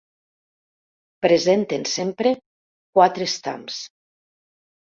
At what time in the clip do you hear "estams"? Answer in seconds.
3.33-3.79